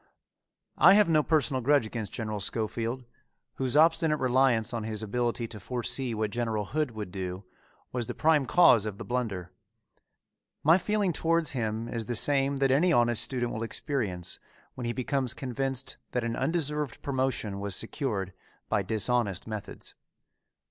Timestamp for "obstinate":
3.77-4.19